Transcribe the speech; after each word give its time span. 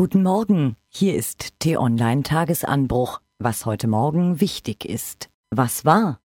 Guten 0.00 0.22
Morgen, 0.22 0.76
hier 0.88 1.14
ist 1.14 1.58
T-Online 1.58 2.22
Tagesanbruch, 2.22 3.20
was 3.38 3.66
heute 3.66 3.86
Morgen 3.86 4.40
wichtig 4.40 4.86
ist. 4.86 5.28
Was 5.50 5.84
war? 5.84 6.20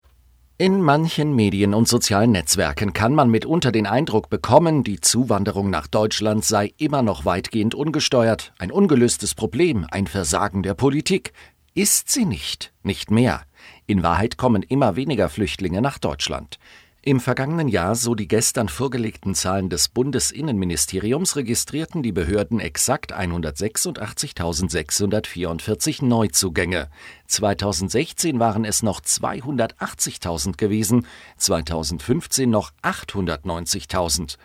In 0.60 0.80
manchen 0.80 1.36
Medien 1.36 1.74
und 1.74 1.88
sozialen 1.88 2.34
Netzwerken 2.34 2.94
kann 2.94 3.16
man 3.16 3.32
mitunter 3.32 3.72
den 3.72 3.88
Eindruck 3.88 4.30
bekommen, 4.30 4.84
die 4.84 5.02
Zuwanderung 5.02 5.72
nach 5.72 5.88
Deutschland 5.88 6.46
sei 6.46 6.72
immer 6.78 7.02
noch 7.02 7.26
weitgehend 7.26 7.74
ungesteuert, 7.74 8.54
ein 8.60 8.72
ungelöstes 8.72 9.34
Problem, 9.34 9.88
ein 9.90 10.06
Versagen 10.06 10.62
der 10.62 10.76
Politik. 10.76 11.34
Ist 11.74 12.12
sie 12.12 12.26
nicht, 12.26 12.74
nicht 12.84 13.10
mehr. 13.10 13.42
In 13.88 14.04
Wahrheit 14.04 14.38
kommen 14.38 14.62
immer 14.62 14.96
weniger 14.96 15.30
Flüchtlinge 15.30 15.82
nach 15.82 15.98
Deutschland. 15.98 16.60
Im 17.06 17.20
vergangenen 17.20 17.68
Jahr, 17.68 17.96
so 17.96 18.16
die 18.16 18.30
gestern 18.30 18.70
vorgelegten 18.70 19.36
Zahlen 19.36 19.70
des 19.70 19.90
Bundesinnenministeriums, 19.90 21.36
registrierten 21.36 22.02
die 22.02 22.14
Behörden 22.14 22.62
exakt 22.62 23.14
186.644 23.14 26.06
Neuzugänge. 26.06 26.90
2016 27.28 28.40
waren 28.40 28.64
es 28.64 28.84
noch 28.84 29.02
280.000 29.02 30.56
gewesen, 30.56 31.06
2015 31.36 32.50
noch 32.50 32.72
890.000. 32.84 34.38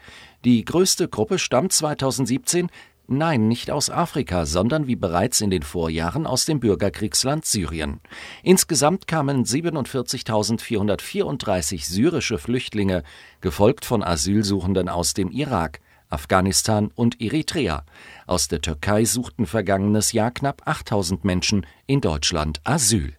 Die 0.45 0.65
größte 0.65 1.07
Gruppe 1.07 1.38
stammt 1.38 1.73
2017 1.73 2.71
Nein, 3.11 3.48
nicht 3.48 3.71
aus 3.71 3.89
Afrika, 3.89 4.45
sondern 4.45 4.87
wie 4.87 4.95
bereits 4.95 5.41
in 5.41 5.49
den 5.49 5.62
Vorjahren 5.62 6.27
aus 6.27 6.45
dem 6.45 6.61
Bürgerkriegsland 6.61 7.47
Syrien. 7.47 8.01
Insgesamt 8.43 9.07
kamen 9.07 9.47
47.434 9.47 11.87
syrische 11.87 12.37
Flüchtlinge, 12.37 13.02
gefolgt 13.41 13.87
von 13.87 14.05
Asylsuchenden 14.05 14.91
aus 14.91 15.15
dem 15.15 15.30
Irak, 15.30 15.80
Afghanistan 16.11 16.91
und 16.95 17.19
Eritrea. 17.19 17.87
Aus 18.27 18.49
der 18.49 18.61
Türkei 18.61 19.07
suchten 19.07 19.47
vergangenes 19.47 20.13
Jahr 20.13 20.30
knapp 20.30 20.61
8000 20.66 21.25
Menschen 21.25 21.65
in 21.87 22.02
Deutschland 22.02 22.61
Asyl. 22.65 23.15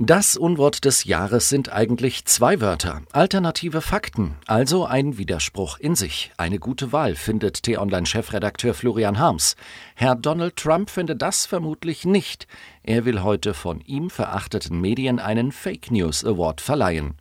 Das 0.00 0.36
Unwort 0.36 0.84
des 0.84 1.04
Jahres 1.04 1.48
sind 1.48 1.72
eigentlich 1.72 2.24
zwei 2.24 2.60
Wörter. 2.60 3.02
Alternative 3.12 3.80
Fakten, 3.80 4.34
also 4.48 4.84
ein 4.84 5.18
Widerspruch 5.18 5.78
in 5.78 5.94
sich. 5.94 6.32
Eine 6.36 6.58
gute 6.58 6.90
Wahl, 6.90 7.14
findet 7.14 7.62
T-Online-Chefredakteur 7.62 8.74
Florian 8.74 9.20
Harms. 9.20 9.54
Herr 9.94 10.16
Donald 10.16 10.56
Trump 10.56 10.90
finde 10.90 11.14
das 11.14 11.46
vermutlich 11.46 12.04
nicht. 12.04 12.48
Er 12.82 13.04
will 13.04 13.22
heute 13.22 13.54
von 13.54 13.80
ihm 13.82 14.10
verachteten 14.10 14.80
Medien 14.80 15.20
einen 15.20 15.52
Fake 15.52 15.92
News 15.92 16.24
Award 16.24 16.60
verleihen. 16.60 17.14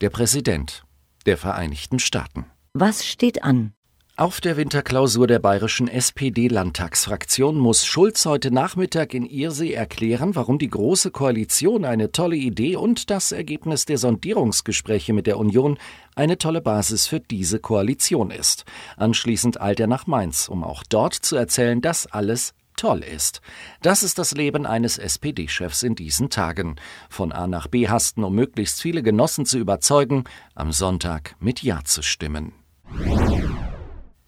Der 0.00 0.10
Präsident 0.10 0.84
der 1.26 1.36
Vereinigten 1.36 1.98
Staaten. 1.98 2.46
Was 2.74 3.04
steht 3.04 3.42
an? 3.42 3.72
Auf 4.20 4.42
der 4.42 4.58
Winterklausur 4.58 5.26
der 5.26 5.38
bayerischen 5.38 5.88
SPD-Landtagsfraktion 5.88 7.56
muss 7.56 7.86
Schulz 7.86 8.26
heute 8.26 8.50
Nachmittag 8.50 9.14
in 9.14 9.24
Irsee 9.24 9.72
erklären, 9.72 10.34
warum 10.36 10.58
die 10.58 10.68
Große 10.68 11.10
Koalition 11.10 11.86
eine 11.86 12.12
tolle 12.12 12.36
Idee 12.36 12.76
und 12.76 13.08
das 13.08 13.32
Ergebnis 13.32 13.86
der 13.86 13.96
Sondierungsgespräche 13.96 15.14
mit 15.14 15.26
der 15.26 15.38
Union 15.38 15.78
eine 16.16 16.36
tolle 16.36 16.60
Basis 16.60 17.06
für 17.06 17.18
diese 17.18 17.60
Koalition 17.60 18.30
ist. 18.30 18.66
Anschließend 18.98 19.58
eilt 19.58 19.80
er 19.80 19.86
nach 19.86 20.06
Mainz, 20.06 20.48
um 20.48 20.64
auch 20.64 20.82
dort 20.86 21.14
zu 21.14 21.36
erzählen, 21.36 21.80
dass 21.80 22.06
alles 22.06 22.52
toll 22.76 23.02
ist. 23.02 23.40
Das 23.80 24.02
ist 24.02 24.18
das 24.18 24.32
Leben 24.32 24.66
eines 24.66 24.98
SPD-Chefs 24.98 25.82
in 25.82 25.94
diesen 25.94 26.28
Tagen. 26.28 26.76
Von 27.08 27.32
A 27.32 27.46
nach 27.46 27.68
B 27.68 27.88
hasten, 27.88 28.22
um 28.22 28.34
möglichst 28.34 28.82
viele 28.82 29.02
Genossen 29.02 29.46
zu 29.46 29.56
überzeugen, 29.56 30.24
am 30.54 30.72
Sonntag 30.72 31.36
mit 31.40 31.62
Ja 31.62 31.80
zu 31.86 32.02
stimmen. 32.02 32.59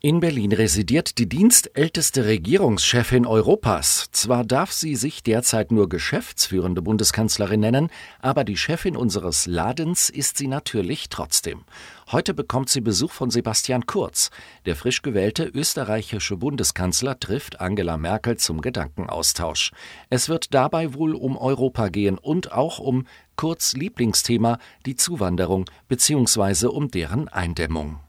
In 0.05 0.19
Berlin 0.19 0.51
residiert 0.51 1.19
die 1.19 1.29
dienstälteste 1.29 2.25
Regierungschefin 2.25 3.25
Europas. 3.25 4.09
Zwar 4.11 4.43
darf 4.43 4.73
sie 4.73 4.97
sich 4.97 5.23
derzeit 5.23 5.71
nur 5.71 5.89
geschäftsführende 5.89 6.83
Bundeskanzlerin 6.83 7.61
nennen, 7.61 7.89
aber 8.19 8.43
die 8.43 8.57
Chefin 8.57 8.97
unseres 8.97 9.47
Ladens 9.47 10.11
ist 10.11 10.39
sie 10.39 10.49
natürlich 10.49 11.09
trotzdem. 11.09 11.63
Heute 12.11 12.35
bekommt 12.35 12.69
sie 12.69 12.81
Besuch 12.81 13.13
von 13.13 13.31
Sebastian 13.31 13.87
Kurz. 13.87 14.33
Der 14.67 14.75
frisch 14.75 15.03
gewählte 15.03 15.45
österreichische 15.45 16.37
Bundeskanzler 16.37 17.21
trifft 17.21 17.61
Angela 17.61 17.97
Merkel 17.97 18.39
zum 18.39 18.61
Gedankenaustausch. 18.61 19.71
Es 20.11 20.29
wird 20.29 20.53
dabei 20.53 20.95
wohl 20.95 21.15
um 21.15 21.37
Europa 21.37 21.91
gehen 21.91 22.19
und 22.19 22.51
auch 22.51 22.81
um 22.81 23.07
Kurz 23.37 23.75
Lieblingsthema, 23.75 24.59
die 24.85 24.97
Zuwanderung 24.97 25.67
bzw. 25.87 26.67
um 26.67 26.91
deren 26.91 27.29
Eindämmung. 27.29 28.01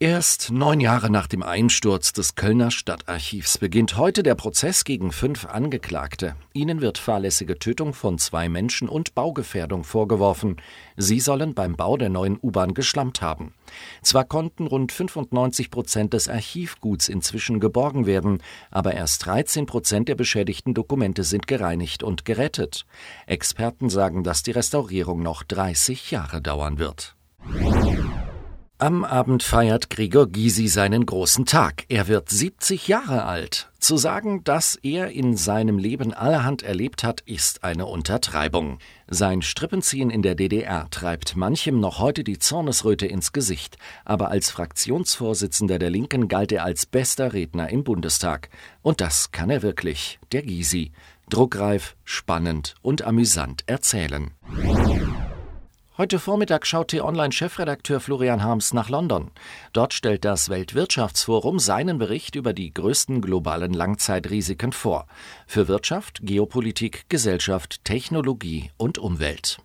Erst 0.00 0.52
neun 0.52 0.78
Jahre 0.78 1.10
nach 1.10 1.26
dem 1.26 1.42
Einsturz 1.42 2.12
des 2.12 2.36
Kölner 2.36 2.70
Stadtarchivs 2.70 3.58
beginnt 3.58 3.96
heute 3.96 4.22
der 4.22 4.36
Prozess 4.36 4.84
gegen 4.84 5.10
fünf 5.10 5.44
Angeklagte. 5.44 6.36
Ihnen 6.52 6.80
wird 6.80 6.98
fahrlässige 6.98 7.58
Tötung 7.58 7.94
von 7.94 8.16
zwei 8.16 8.48
Menschen 8.48 8.88
und 8.88 9.16
Baugefährdung 9.16 9.82
vorgeworfen. 9.82 10.58
Sie 10.96 11.18
sollen 11.18 11.52
beim 11.52 11.74
Bau 11.74 11.96
der 11.96 12.10
neuen 12.10 12.38
U-Bahn 12.40 12.74
geschlammt 12.74 13.22
haben. 13.22 13.54
Zwar 14.00 14.24
konnten 14.24 14.68
rund 14.68 14.92
95 14.92 15.68
Prozent 15.68 16.12
des 16.12 16.28
Archivguts 16.28 17.08
inzwischen 17.08 17.58
geborgen 17.58 18.06
werden, 18.06 18.40
aber 18.70 18.94
erst 18.94 19.26
13 19.26 19.66
Prozent 19.66 20.08
der 20.08 20.14
beschädigten 20.14 20.74
Dokumente 20.74 21.24
sind 21.24 21.48
gereinigt 21.48 22.04
und 22.04 22.24
gerettet. 22.24 22.86
Experten 23.26 23.90
sagen, 23.90 24.22
dass 24.22 24.44
die 24.44 24.52
Restaurierung 24.52 25.24
noch 25.24 25.42
30 25.42 26.12
Jahre 26.12 26.40
dauern 26.40 26.78
wird. 26.78 27.17
Am 28.80 29.04
Abend 29.04 29.42
feiert 29.42 29.90
Gregor 29.90 30.28
Gysi 30.28 30.68
seinen 30.68 31.04
großen 31.04 31.46
Tag. 31.46 31.84
Er 31.88 32.06
wird 32.06 32.30
70 32.30 32.86
Jahre 32.86 33.24
alt. 33.24 33.72
Zu 33.80 33.96
sagen, 33.96 34.44
dass 34.44 34.76
er 34.76 35.10
in 35.10 35.36
seinem 35.36 35.78
Leben 35.78 36.14
allerhand 36.14 36.62
erlebt 36.62 37.02
hat, 37.02 37.20
ist 37.22 37.64
eine 37.64 37.86
Untertreibung. 37.86 38.78
Sein 39.08 39.42
Strippenziehen 39.42 40.10
in 40.10 40.22
der 40.22 40.36
DDR 40.36 40.88
treibt 40.90 41.34
manchem 41.34 41.80
noch 41.80 41.98
heute 41.98 42.22
die 42.22 42.38
Zornesröte 42.38 43.06
ins 43.06 43.32
Gesicht, 43.32 43.78
aber 44.04 44.28
als 44.28 44.48
Fraktionsvorsitzender 44.50 45.80
der 45.80 45.90
Linken 45.90 46.28
galt 46.28 46.52
er 46.52 46.62
als 46.62 46.86
bester 46.86 47.32
Redner 47.32 47.70
im 47.70 47.82
Bundestag. 47.82 48.48
Und 48.82 49.00
das 49.00 49.32
kann 49.32 49.50
er 49.50 49.62
wirklich, 49.62 50.20
der 50.30 50.42
Gysi. 50.42 50.92
Druckreif, 51.30 51.96
spannend 52.04 52.76
und 52.80 53.02
amüsant 53.02 53.64
erzählen. 53.66 54.30
Heute 55.98 56.20
Vormittag 56.20 56.64
schaut 56.64 56.88
T-Online-Chefredakteur 56.88 57.98
Florian 57.98 58.44
Harms 58.44 58.72
nach 58.72 58.88
London. 58.88 59.32
Dort 59.72 59.92
stellt 59.92 60.24
das 60.24 60.48
Weltwirtschaftsforum 60.48 61.58
seinen 61.58 61.98
Bericht 61.98 62.36
über 62.36 62.52
die 62.52 62.72
größten 62.72 63.20
globalen 63.20 63.72
Langzeitrisiken 63.72 64.70
vor. 64.70 65.08
Für 65.48 65.66
Wirtschaft, 65.66 66.20
Geopolitik, 66.22 67.06
Gesellschaft, 67.08 67.84
Technologie 67.84 68.70
und 68.76 68.98
Umwelt. 68.98 69.58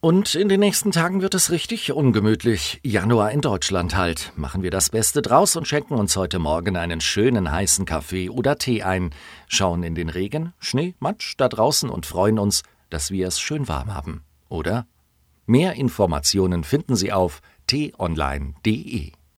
Und 0.00 0.36
in 0.36 0.48
den 0.48 0.60
nächsten 0.60 0.92
Tagen 0.92 1.22
wird 1.22 1.34
es 1.34 1.50
richtig 1.50 1.90
ungemütlich. 1.90 2.78
Januar 2.84 3.32
in 3.32 3.40
Deutschland 3.40 3.96
halt. 3.96 4.32
Machen 4.36 4.62
wir 4.62 4.70
das 4.70 4.90
Beste 4.90 5.22
draus 5.22 5.56
und 5.56 5.66
schenken 5.66 5.94
uns 5.94 6.14
heute 6.14 6.38
Morgen 6.38 6.76
einen 6.76 7.00
schönen 7.00 7.50
heißen 7.50 7.84
Kaffee 7.84 8.30
oder 8.30 8.58
Tee 8.58 8.84
ein, 8.84 9.10
schauen 9.48 9.82
in 9.82 9.96
den 9.96 10.08
Regen, 10.08 10.52
Schnee, 10.60 10.94
Matsch 11.00 11.34
da 11.36 11.48
draußen 11.48 11.90
und 11.90 12.06
freuen 12.06 12.38
uns, 12.38 12.62
dass 12.90 13.10
wir 13.10 13.26
es 13.26 13.40
schön 13.40 13.66
warm 13.66 13.92
haben 13.92 14.22
oder? 14.52 14.86
Mehr 15.46 15.74
Informationen 15.74 16.62
finden 16.62 16.94
Sie 16.94 17.12
auf 17.12 17.40
t-online.de. 17.66 19.12